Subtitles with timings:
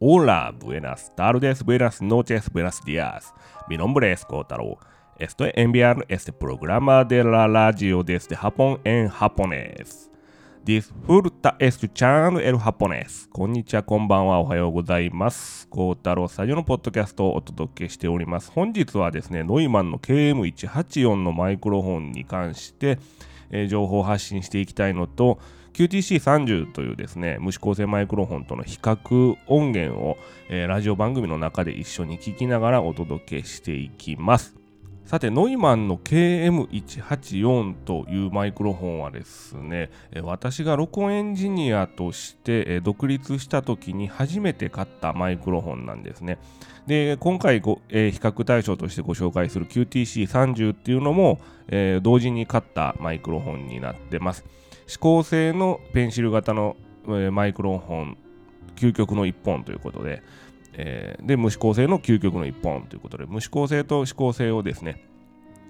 [0.00, 3.34] Hola, buenas tardes, buenas noches, buenas días.
[3.68, 4.78] Mi nombre es Kotaro.
[5.18, 10.08] Estoy enviando este programa de la radio desde Japón en japonés.
[10.64, 13.28] Disfruta escuchando el japonés.
[13.32, 15.66] こんにちは、こんばんは、おはようございます。
[15.66, 18.52] コータロースタジオのポッドキャストをお届けしております。
[18.52, 23.00] 本日はですね、ノイマンの KM184 のマイクロフォンに関して、
[23.50, 25.40] えー情報を発信していきたいのと、
[25.78, 30.18] QTC30 というですね、無指向性マイクロフォンとの比較音源を、
[30.48, 34.56] えーラジオ番組の中で一緒に聞きながらお届けしていきます。
[35.04, 39.90] さて、ノイマンの KM184 というマイクロフォンはですね、
[40.22, 46.38] 私が録音エンジニアとして、独立した時に初めて買ったマイクロフォンなんですね。
[46.88, 54.44] で、今回ご、えー比較対象としてご紹介する QTC30 っていうのも、えー同時に買ったマイクロフォンになってます。
[54.88, 56.76] 指向性のペンシル型の、
[57.10, 58.16] えマイクロン本、
[58.74, 60.22] 究極の1本ということで、
[60.72, 65.04] えーで、無指向性の究極の1本ということで、無指向性と指向性をですね、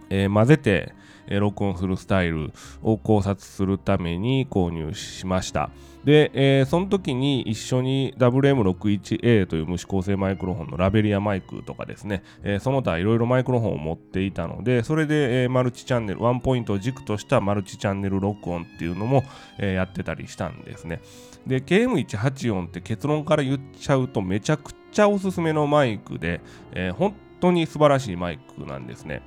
[0.08, 0.94] えー混ぜて、
[1.28, 5.70] 録音するスタイルを考察するために購入しました。
[6.04, 19.24] で、えーその時に一緒に WM61A という無指向性マイクロフォンのラベリアマイクとかですね、えーその他いろいろマイクロフォンを持っていたので、それで、えーマルチチャンネル、ワンポイントを軸としたマルチチャンネル録音っていうのも、
[19.58, 21.00] えやってたりしたんですね。
[21.46, 26.40] で、KM184 って結論から言っちゃうとめちゃくちゃおすすめのマイクで、
[26.72, 29.22] え本当に素晴らしいマイクなんですね。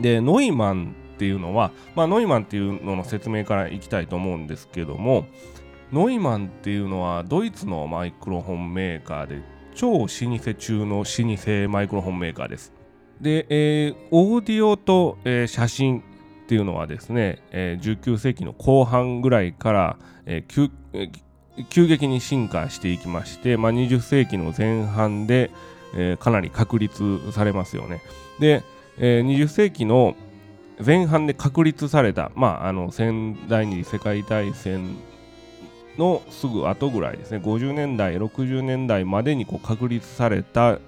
[0.00, 5.26] で、ノイマンっていうのは、まあ、ノイマンっていうのの説明からいきたいと思うんですけども、
[5.92, 9.42] ノイマンっていうのはドイツのマイクロフォンメーカーで
[9.74, 12.72] 超老舗中の老舗マイクロフォンメーカーです。
[13.20, 16.02] で、えーオーディオと、えー写真っ
[16.46, 21.10] ていうのはですね、えー19世紀の後半ぐらいから、えー急えー
[21.70, 25.50] 急激に進化していきまして、まあ、20世紀の前半で、
[25.96, 28.00] えーかなり確立されますよね。
[28.38, 28.62] で、
[28.98, 30.14] えー20世紀の
[30.84, 34.96] 前半で確立された、まあ、あの戦第二次世界大戦
[35.98, 40.78] のすぐ後ぐらいですね50年代60年代までにこう確立された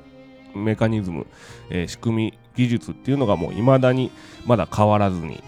[0.55, 1.27] メカニズム、
[1.71, 4.11] えー仕組み技術っていうのがもう未だに
[4.45, 5.43] まだ変わらずに、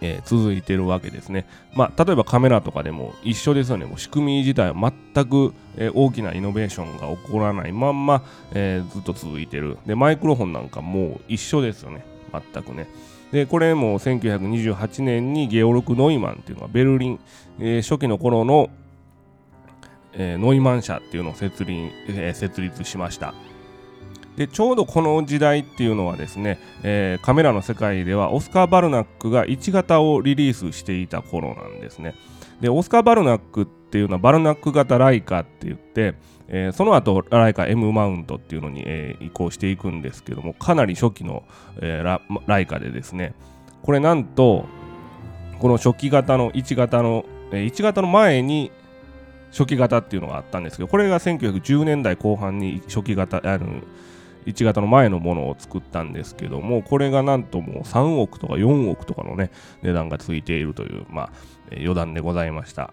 [0.00, 1.46] えー続いてるわけですね。
[1.74, 3.84] まあ、例えばカメラとかでも一緒ですよね。
[3.84, 8.22] もう仕組み自体は全く、えー大きなイノベーションが起こらないまんま、
[8.54, 9.78] えずっと続いてる。
[9.86, 12.04] で、マイクロフォンなんかもう一緒ですよね。
[12.32, 12.88] 全くね。
[13.32, 17.20] で、これも1928年にゲオルク・ノイマンっていうのがベルリン、
[17.58, 18.70] えー初期の頃の、
[20.12, 21.72] えーノイマン社っていうのを設立,、
[22.08, 23.34] えー設立しました。
[24.36, 32.14] でちょうどこの時代っていうのはですね、えーカメラの世界ではオスカー・バルナックが1型をリリースしていた頃なんですね。
[32.60, 36.16] でオスカー・バルナックってていうのはバルナック型ライカって言って、
[36.48, 41.44] えーその後ライカ M マウントっていうのに、えー移行していくんですけどもかなり初期の、
[41.80, 43.32] えーラライカでですね
[43.82, 44.66] これなんと
[45.60, 48.70] この初期型の1型の、えー1型の前に
[49.50, 53.80] 初期型っていうのがあったんですけどこれが1910年代後半に初期型あの
[54.44, 59.50] 1型の前のものを作ったんですけどもこれがなんともう3億とか4億とかのね
[59.82, 61.32] 値段がついているというまあ
[61.70, 62.92] 余談でございました。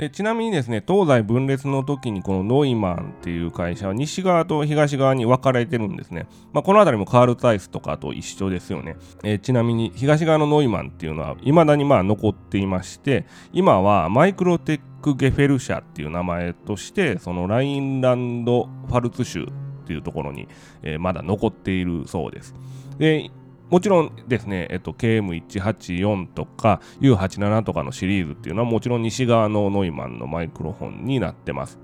[0.00, 19.46] でちなみにですね東西分裂の時にこのノイマンっていう会社は西側と東側に分かれてるんですね、まあ、この辺りもカール・タイスとかと一緒ですよね、えーちなみに東側のノイマンっていうのは未だにまあ残っていまして今はマイクロテック・ゲフェル社っていう名前としてそのラインランド・ファルツ州っ
[19.86, 20.48] ていうところに、
[20.82, 22.54] えーまだ残っているそうです。
[22.98, 23.30] で
[23.70, 31.78] もちろんですね、えっと、KM184 とか U87 とかのシリーズっていうのはもちろん西側のノイマンのマイクロフォンになってます。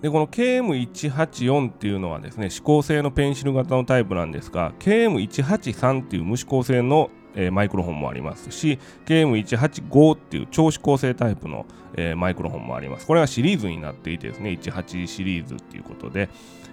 [0.00, 7.10] で、この KM184 っていうのはですね、指向性のペンシル型のタイプなんですが、KM183 っていう無指向性の、
[7.52, 11.66] マイクロフォンもありますし、KM185 っていう超指向性タイプの、
[12.16, 13.06] マイクロフォンもあります。
[13.08, 16.28] これはシリーズになっていてですね、18シリーズっていうことで、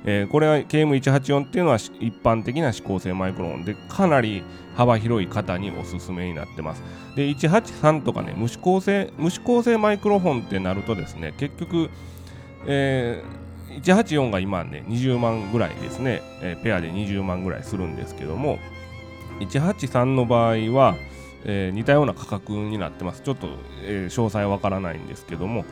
[0.08, 4.44] えーこれは KM184 っていうのは一般的な指向性マイクロフォンでかなり
[4.76, 6.84] 幅広い方におすすめになってます。
[7.16, 11.90] で、183とかね、無指向性、無指向性マイクロフォンってなるとですね、結局、
[12.68, 13.46] えー
[13.82, 18.60] 184が今ね、20万ぐらいですね、えーペアで20万ぐらいするんですけども、
[19.40, 20.96] 183の場合は、
[21.46, 23.22] えー似たような価格になってます。
[23.22, 23.48] ちょっと、
[23.84, 25.66] え詳細わからないんですけども、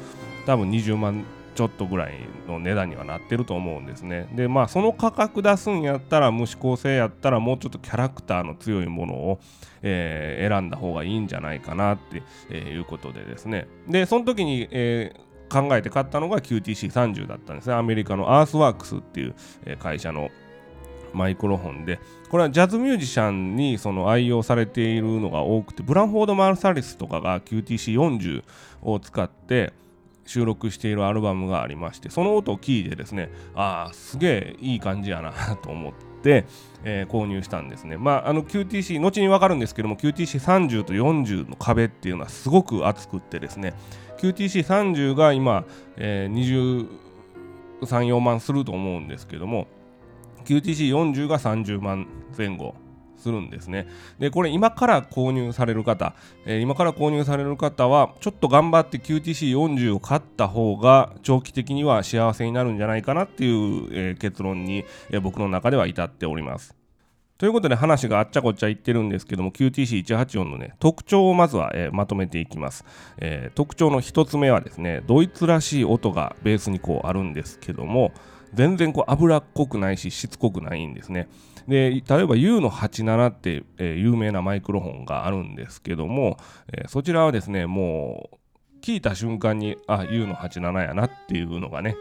[0.46, 2.14] 多分20万ちょっとぐらい
[2.48, 4.28] の値段にはなってると思うんですね。
[4.36, 9.40] で、まあ、その価格出すんやったら、無指向性やったら、もうちょっとキャラクターの強いものを、
[9.82, 12.24] えー選んだ方がいいんじゃないかなって、
[12.54, 13.68] いうことでですね。
[13.88, 19.36] で、その時に、えー考えて買ったのが QTC30 だったんですねアメリカのアースワークスっていう
[19.78, 20.32] 会社の
[21.14, 22.00] マイクロフォンで
[22.30, 28.44] これはジャズミュージシャンにその愛用されているのが多くてブランフォード・マルサリスとかが QTC40
[28.82, 29.74] を使って
[30.26, 35.32] 収録しているアルバムがありましてその音を聞いてですねああすげえいい感じやな
[35.62, 36.46] と思って、
[36.84, 37.98] えー、購入したんですね。
[37.98, 43.74] まああの QTC 後に分かるんですけども QTC30 と40の壁っていうのはすごく厚くってですね
[44.18, 45.66] QTC30 が今、
[45.98, 46.88] えー、
[47.82, 49.68] 23、4万すると思うんですけども
[50.46, 52.76] QTC40 が30万前後。
[53.24, 53.88] するんですね。
[54.20, 56.14] で、これ今から購入される方、
[56.46, 66.76] えー、今から購入される方は、ちょっと頑張って QTC40 を買った方が長期的には幸せになるんじゃないかなっていう、えー、結論に、えー、僕の中では至っております。
[67.38, 72.86] ということで話があっちゃこっちゃ言ってるんですけども QTC184 のね特徴をまずは、えー、まとめていきます、
[73.18, 78.14] えー、特徴の1つ目はですねドイツらしい音がベースにこうあるんですけども
[78.54, 81.28] 全然こう脂っこくないししつこくないんですね。
[81.68, 86.38] で例えば U の87って、えー、有名なマイクロフォンがあるんですけども、
[86.72, 88.38] えー、そちらはですねもう
[88.82, 91.96] 聞いた瞬間にあ U の87やなっていうのがね、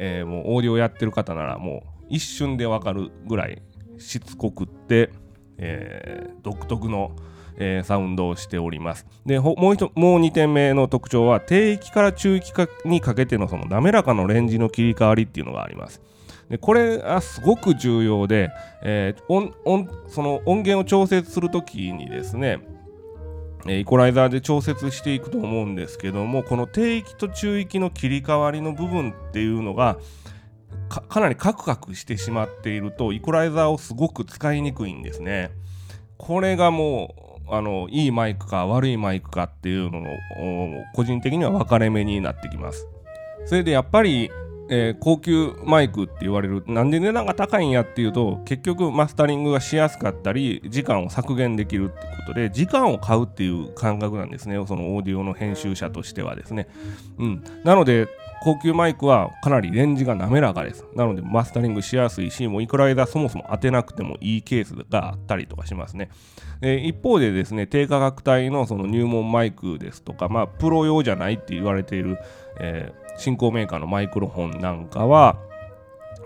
[0.00, 3.62] えー、もうオーディオやってる方ならもう一瞬でわかるぐらい
[3.98, 5.10] しつこくって、
[5.58, 7.14] え、独特の、
[7.56, 9.06] えー、サウンドをしております。
[9.26, 9.74] でもうもう
[10.20, 12.52] 2点目の特徴は低域から中域
[12.84, 16.00] にかけてのその滑らかのレンジの切り替わりっていうのがあります。
[16.48, 18.50] でこれはすごく重要で、
[18.82, 22.60] えー、音音その音源を調節するときにですね
[23.66, 29.96] イコライザーで調節していくと思うんですけどもこの低域と中域の切り替わりの部分っていうのが
[30.88, 35.50] かなりカクカクしてしまっているとイコライザーをすごく使いにくいんですね。
[36.18, 40.08] これがもうあのいいマイクか悪いマイクかっていうのの
[40.94, 42.86] 個人的には分かれ目になってきます。
[43.46, 44.30] それでやっぱり、
[44.70, 56.68] えー、高級マイクって言われるなんで値段が高いんやっていうと結局マスタリングがしやすかったり時間を削減できるってことで時間を買うっていう感覚なんですねそのオーディオの編集者としてはですね。
[57.18, 58.08] うん、なので
[58.44, 60.84] 高級マイクはかなりレンジが滑らかです。
[60.94, 66.10] なのでマスタリングしやすいし、もういくら間そもそも当てなくてもいいケースがあったりとかしますね。
[66.60, 72.18] え一方でですね、低価格帯のその入門マイクですとか、まあ、プロ用じゃないって言われている、
[72.60, 75.38] えー、新興メーカーのマイクロフォンなんかは、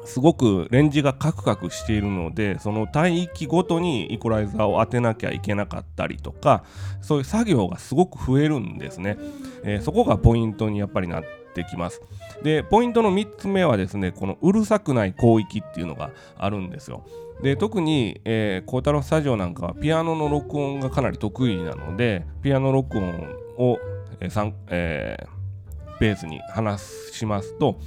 [0.08, 6.64] すごくレンジがカクカクしているのでその帯域ごとにイコライザーを当てなきゃいけなかったりとか
[7.02, 9.18] そういう作業がすごく増えるんですね、
[9.64, 11.24] えー、そこがポイントにやっぱりなっ
[11.54, 12.02] てきます。
[12.42, 17.04] でポイントの3つ目はですねこのうるさくない広域っていうのがあるんですよ。
[17.42, 23.78] で特に、えー、太郎スタジオなんかはピアノの録音がかなり得意なのでピアノ録音を、
[24.20, 27.78] えーえー、ベースに話しますと、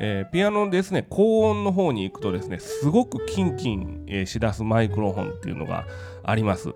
[0.00, 5.86] えー、ピアノですね高音の方に行くとですねすごくキンキン、えー、しだすマイクロフォンっていうのが
[6.22, 6.74] あります。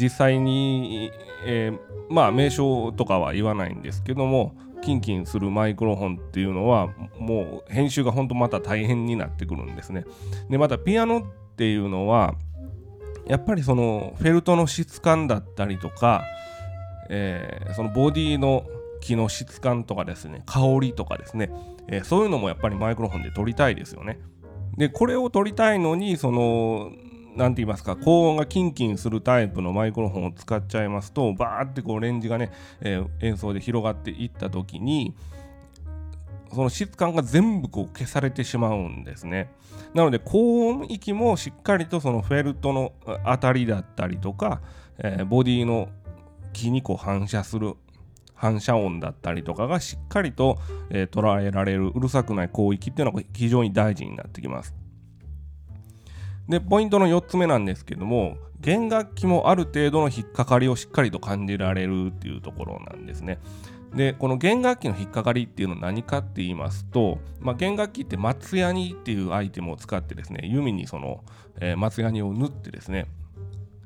[0.00, 1.10] 実際に、
[1.44, 1.78] えー、
[2.08, 6.88] まあ名称とかは言わないんですけどもキンキンするマイクロフォンっていうのは
[7.18, 10.04] もう編集が本当また大変になってくるんですね。
[10.48, 11.22] でまたピアノっ
[11.56, 12.34] ていうのは
[13.26, 16.24] やっぱりそのフェルトの質感だったりとか、
[17.10, 18.64] えー、そのボディの
[19.00, 21.50] 木の質感とかですね香りとかですね、
[21.88, 24.18] えー、そういうのもやっぱりマイクロフォンで撮りたいですよね。
[24.76, 26.92] でこれを撮りたいのにその
[27.36, 35.14] 何て言いますか高音がキンキンするタイプのマイクロフォンを使っちゃいますとバーってこうレンジがね、えー、演奏で広がっていった時に
[36.52, 39.50] その質感が全部こう消されてしまうんですね。
[39.94, 42.92] なので高音域もしっかりとそのフェルトの
[43.24, 44.60] 当たりだったりとか、
[44.98, 45.88] えー、ボディの
[46.52, 47.74] 木にこう反射する
[48.34, 50.58] 反射音だったりとかがしっかりと、
[50.90, 54.74] えー、捉えられるうるさくない広域っていうのが非常に大事になってきます。
[56.48, 63.38] で、ポイントの4つ目なんですけども、弦楽器もある程度の引っかかりをしっかりと感じられるっていうところなんですね。
[63.94, 71.22] で、この弦楽器の引っかかりっていうのは何かって言いますと、まあ、弦楽器って松ヤニっていうアイテムを使ってですね、弓にその、
[71.60, 73.06] えー、松ヤニを縫ってですね、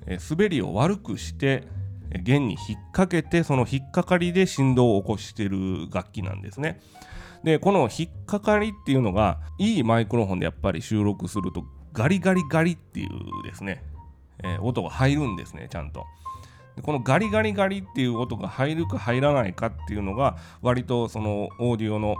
[0.06, 1.66] えー、滑りを悪くして、
[2.10, 6.80] 弦に引っ掛けて、その引っかかりで振動を起こしてる楽器なんですね。
[7.42, 13.82] で、この引っかかりっていうのが、いいマイクロフォンでやっぱり収録するとガリガリガリっていうですね、
[14.42, 16.06] えー、音が入るんですねちゃんと。
[16.76, 22.16] でこのガリガリガリっていう音が入るか入らないかっていうのが割とそのオーディオの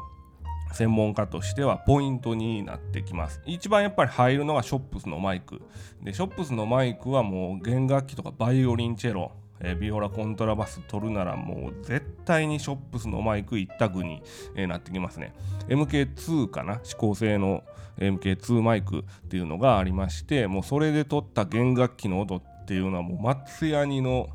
[0.73, 3.41] 専門家としてはポイントになってきます。
[3.47, 5.61] 一番やっぱり入るのがショップスのマイク。
[6.03, 14.23] でショップスのマイクはもう弦楽器とかバイオリンチェロえー、ビオラコントラバス取るならもう絶対にショップスのマイク一択に、
[14.57, 15.33] えー、なってきますね。
[15.69, 16.81] MK2 かな？
[16.85, 17.63] 指向性の
[17.99, 24.29] MK2 マイクっていうのがありましてもうそれで撮った弦楽器の音っていうのはもう松ヤニの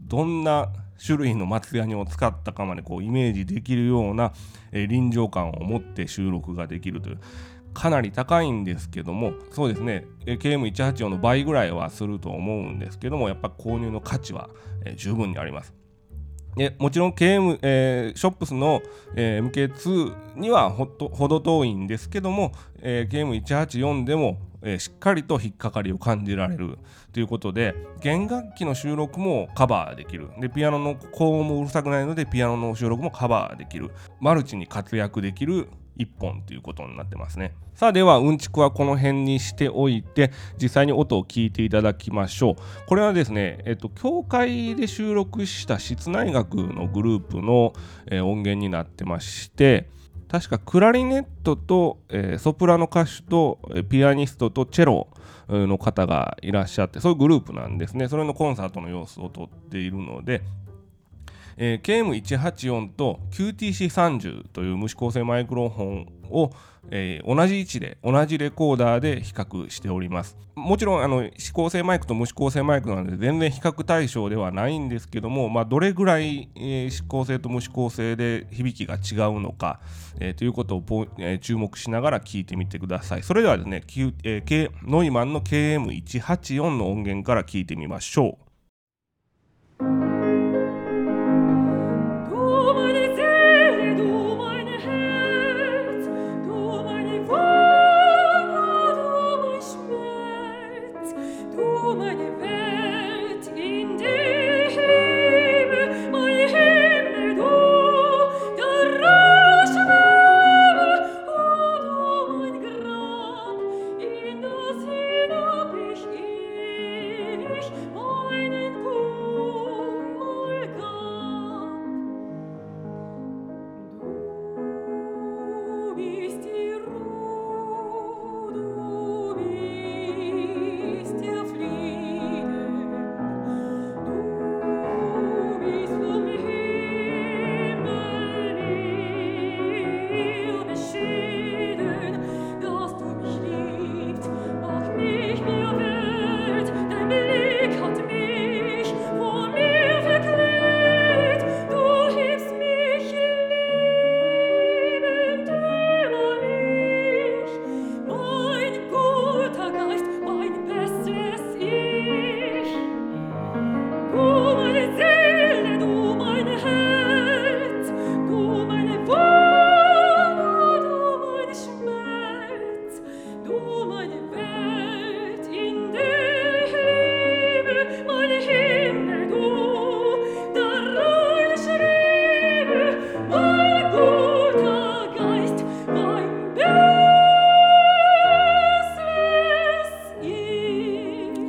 [0.00, 0.72] どんな
[1.04, 4.32] 種類の松ヤニを使ったかまでこうイメージできるような、
[4.72, 7.18] え、臨場感を持って収録ができるという。
[7.78, 14.50] かなり高いんですけどもそうですね KM184 の倍ぐらいはすると思うんですけどもやっぱ購入の価値は、
[14.84, 15.72] え、十分にあります。
[16.56, 18.82] でもちろん KM、えー、ショップスの、
[19.14, 20.86] えー、MK2 にはほ
[21.28, 26.78] ど遠いんですけども、えー、KM184 でも、えー、しっかりと引っかかりを感じられる
[27.12, 30.30] ということで弦楽器の収録もカバーできる。
[30.40, 33.92] でピアノの高音もうるさくないのでピアノの収録もカバーできる。
[34.18, 37.54] マルチに活躍できる1本ということになってますね。
[37.74, 42.54] さあではうんちくはこの辺にしておいて実際に音を聞いていただきましょう。
[42.86, 47.72] これはですねえっと教会で収録した室内楽のグループの、
[48.10, 49.88] え、音源になってまして
[50.28, 55.08] 確かクラリネットと、え、ソプラノ歌手と、ピアニストとチェロ
[55.48, 58.08] の方がいらっしゃってそういうグループなんですね。
[58.08, 60.42] それのコンサートの様子をとっているので
[61.60, 66.50] えー、KM184 と QTC30 という無指向性マイクロフォンを、
[66.90, 70.38] えー、同じ位置で同じレコーダーで比較しております。
[70.54, 79.80] もちろんあの指向性マイクと無指向性マイクなので全然比較対象ではないんですけども、まあ、どれぐらい、えー、指向性と無指向性で響きが違うのか、
[80.20, 83.22] えー、ということを、えー、注目しながら聞いてみてください。
[83.22, 88.38] それではですね、Q えー、K、ノイマンの KM184 の音源から聞いてみましょ
[89.80, 90.17] う。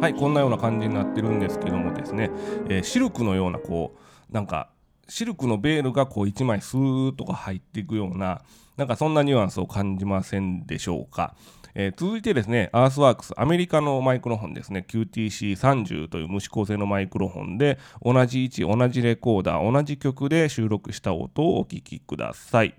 [0.02, 2.32] はいこんなような感じになってるんですけどもですね、
[2.70, 3.98] えー、シルクのようなこ
[4.32, 4.70] うなんか
[5.10, 8.42] シルクのベールがこう1枚スーッとか入っていくような
[8.78, 11.36] なんかそんなニュアンスを感じませんでしょうか。
[11.76, 22.76] えー、続いてですね、アースワークス、アメリカのマイクロフォンですね、QTC30 という無指向性のマイクロフォンで、同じ位置、同じレコーダー、同じ曲で収録した音をお聴きください。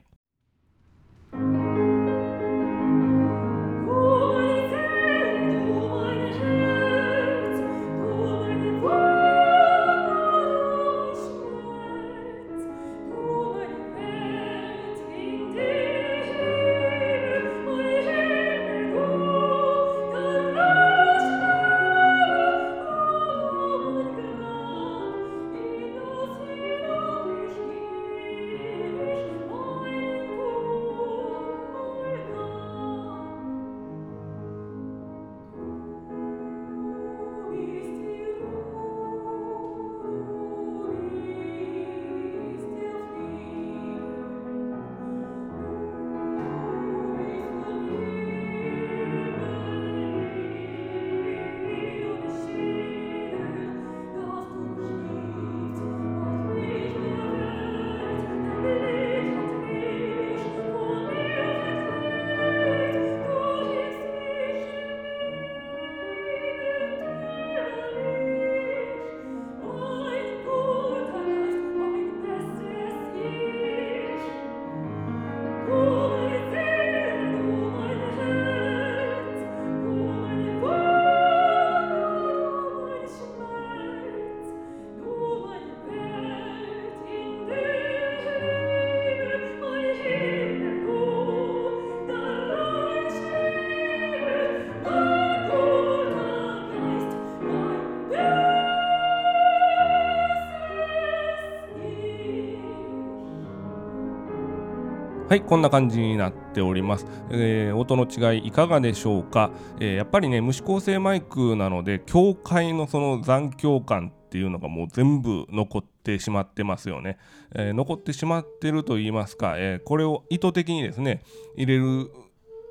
[105.30, 117.16] はいこんな感じになっております、えー、音の違いいかがでしょうか、えー、やっぱりね無指向性マイクなので境界のその残響感っていうのがもう全部残ってしまってますよね、
[117.54, 121.22] えー、残ってしまってると言いますか、えこれを意図的にですね
[121.54, 122.10] 入れる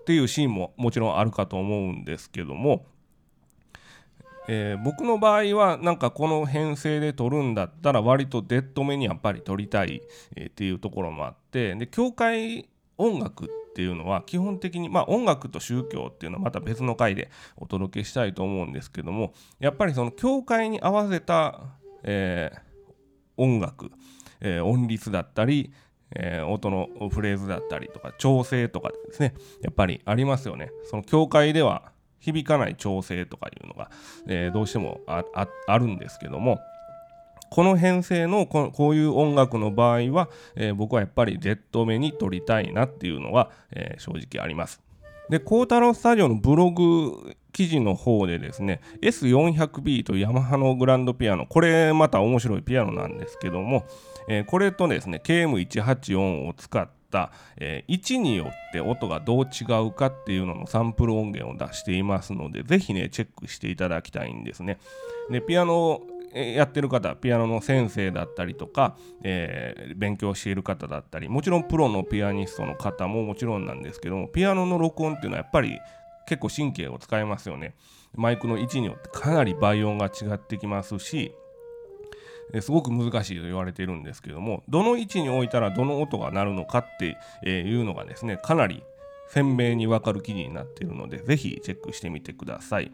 [0.02, 2.86] っていうシーンももちろんあるかと思うんですけども
[4.52, 10.02] えー、僕の場合はなんかこの編成で撮るんだったら割とデッド目にやっぱり撮りたい、
[10.36, 21.62] えー、っていうところもあってで教会音楽っていうのは基本的にまあ音楽と宗教っていうのはまた別の回でお届けしたいと思うんですけどもやっぱりその教会に合わせた、
[22.02, 22.60] えー、
[23.38, 23.92] 音楽、
[24.42, 25.72] え音律だったり
[26.16, 30.72] えー、音のフレーズだったりとか調整とかですねやっぱりありますよね。
[30.90, 33.90] その教会では響かない調整とかいうのが、
[34.28, 36.60] えー、どうしてもあるんですけども
[37.50, 44.82] この編成のこういう音楽の場合は、えー、僕はやっぱり Z 目に撮りたいなっていうのが、えー、正直あります。
[45.30, 53.86] で、孝太郎スタジオのブログ記事の方でですね、S400B とヤマハのグランドピアノ、これまた面白いピアノなんですけども、
[54.28, 56.90] えー、これとですね、KM184 を使っ、
[57.58, 64.80] えー、位置によって音がどう違うかっていうののサンプル音源を出していますので、ぜひね、チェックしていただきたいんですね。
[65.30, 75.80] で、ピアノをやってる方、ピアノの先生だったりとか、えー、勉強している方だったり、もちろんプロのピアニストの方ももちろんなんですけども、ピアノの録音っていうのはやっぱり
[76.28, 77.74] 結構神経を使いますよね。
[78.16, 81.34] マイクの位置によってかなり倍音が違ってきますし、
[82.62, 88.84] すごく難しいと言われているんですけどもどの位置に置いたらどの音が鳴るのかっていうのがですねかなり
[89.30, 92.92] 鮮明に分かる記事になっているのでぜひチェックしてみてください。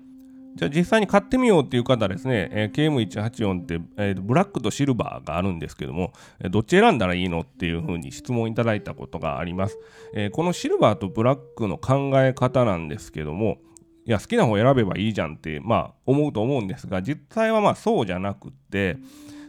[0.55, 9.77] じゃあ実際に買ってみようっていう方ですね、えー、KM184 って、えー、ブラックとシルバーがあるんですけども、えー、どっち選んだらいいのっていうふうに質問いただいたことがあります、
[10.13, 13.57] えー、このシルバーとブラックの考え方なんですけども、
[14.05, 18.97] いや好きな方選べばいいじゃんってまあ思うと思うんですが実際はまあそうじゃなくて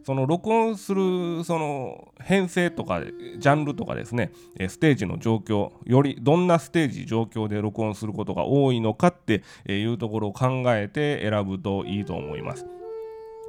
[0.07, 4.31] その録音するその編成とかジャンルとかですね
[4.69, 12.76] ステージの状況よりどんなステージ状況で録音することが多いのかっていうところを考えて選ぶといいと思います。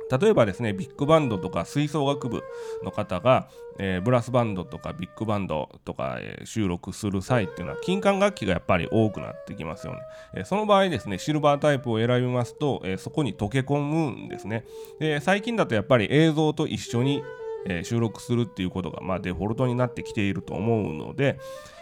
[0.09, 2.43] 例えばですねビッグバンドとか吹奏楽部
[2.83, 9.99] の方が、えー、ブラスバンドとかビッグバンドとか、えー、収録する際っていうのは金管楽器がやっぱり多くなってきますよね、
[10.35, 14.63] えー、その場合ですねシルバータイプを選びますと、えそこに溶け込むんですね。
[14.99, 17.23] で最近だとやっぱり映像と一緒に
[17.67, 21.39] え収録するっていうことが、まあ、デフォルトになってきていると思うので、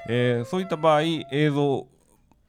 [0.09, 1.87] えー、そういった場合映像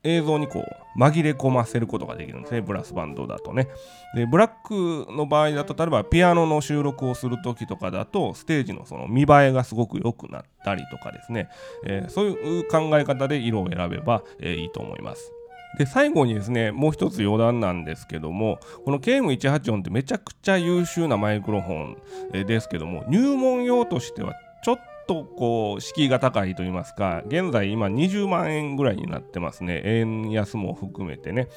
[0.07, 0.65] 映像にこ
[0.97, 2.61] う紛れ込ませることができるんですね。
[2.61, 3.69] ブラスバンドだとね。
[4.15, 11.49] でブラックの場合だと例えばピアノの収録をする時とかだとステージのその見栄えがすごく良くなったりとかですね、
[11.85, 15.33] えー、そういう考え方で色を選べば、えー、いいと思います。
[15.79, 21.97] で最後にですねもう一つ余談なんですけどもこの KM184 ってめちゃくちゃ優秀なマイクロフォ
[22.43, 29.83] ンですけども入門用としてはちょっととこう敷居が高いと言いますか現在今20万円ぐらいになってますね。
[29.85, 31.49] 円安も含めてね、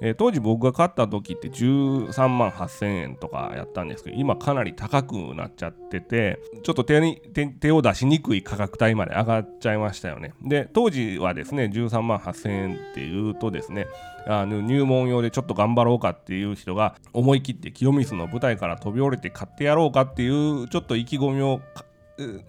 [0.00, 7.20] えー、当時僕が買った時って13万8000円とかやったんですけど今かなり高くなっちゃっててちょっと手に
[7.60, 10.34] 手を出しにくい価格帯まで上がっちゃいましたよね。
[10.42, 13.86] で当時はですね13万8000円っていうとですね
[14.26, 21.60] あの入門用でちょっと頑張ろうかっていう人が思い切って清水の舞台から飛び降りて買ってやろうかっていうちょっと意気込みを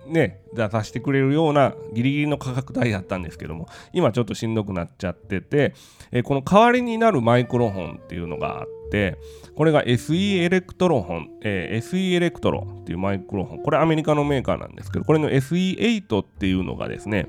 [0.07, 5.73] ね、出させてくれるようなギリギリの価格帯だったんですけども今ちょっとしんどくなっちゃってて、
[6.11, 9.17] えこの代わりになるマイクロフォンっていうのがあって
[9.55, 17.27] これが SE エレクトロフォン、えー、SE エレクトロっていうマイクロフォンこれアメリカのメーカーなんですけどこれの SE8 っていうのがですね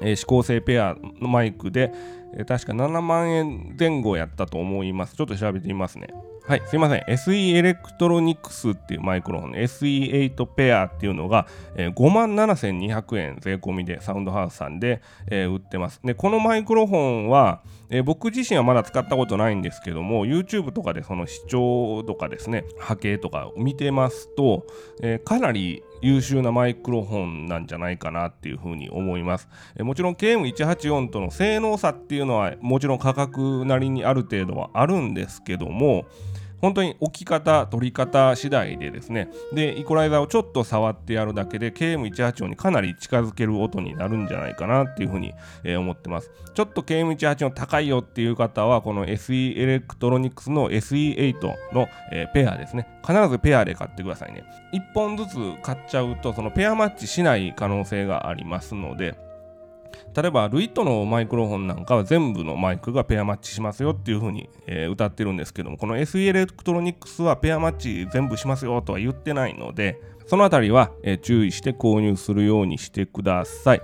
[0.00, 1.92] えー、指向性ペアのマイクで、
[2.46, 5.16] 確か7万円前後やったと思います。
[5.16, 6.08] ちょっと調べてみますね。
[6.46, 7.00] はい、すいません。
[7.04, 16.00] SE エレクトロニクスっていうマイクロフォン、SE8 ペアっていうのが、えー、57,200円税込みでサウンドハウスさんで、えー、売ってます。
[16.04, 24.66] で、このマイクロフォンは、えー、僕自身はまだ使ったことないんですけども、YouTube とかでその視聴とかですね、波形とかを見てますと、
[25.02, 29.48] えかなり優秀なマイクロフォンなんじゃないかなっていうふうに思います。
[29.78, 36.04] えもちろん KM184 との性能差っていうのはもちろん価格なりにある程度はあるんですけども、
[36.64, 46.30] 本当に置き方、取り方次第でですね、で、イコライザーをちょっと触ってやるだけで、KM184 にかなり近づける音になるんじゃないかなっていうふうに、えー、思ってます。
[46.54, 52.88] ちょっと KM184 高いよっていう方は、この SE エレクトロニクスの SE8 の、えー、ペアですね。
[53.06, 54.42] 必ずペアで買ってくださいね。
[54.72, 59.18] 1本ずつ買っちゃうと、そのペアマッチしない可能性がありますので、
[60.16, 73.82] 例えば LEWITT のマイクロフォンなんかは全部のマイクがペアマッチしますよっていう風に、えー、謳ってるんですけどもこの SE エレクトロニクスはペアマッチ全部しますよとは言ってないのでそのあたりは、えー、注意して購入するようにしてください。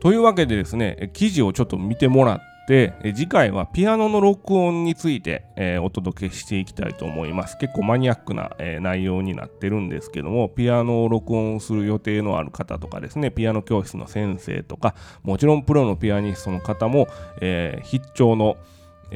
[0.00, 17.06] というわけでですね記事をちょっと見てもらってで次回はピアノの録音について、えー、お届けしていきたいと思います結構マニアックな、えー、内容になってるんですけどもピアノを録音する予定のある方とかですねピアノ教室の先生とかもちろんプロのピアニストの方も、
[17.42, 18.56] えー、必聴の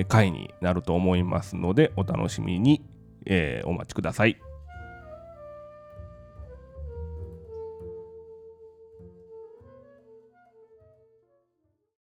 [0.09, 2.85] 回になると思いますのでお楽しみに、
[3.25, 4.48] えお待ちください。